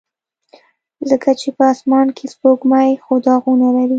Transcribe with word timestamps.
ځکه 1.09 1.29
چې 1.39 1.49
په 1.57 1.63
اسمان 1.73 2.07
کې 2.17 2.25
سپوږمۍ 2.33 2.89
خو 3.03 3.13
داغونه 3.25 3.67
لري. 3.75 3.89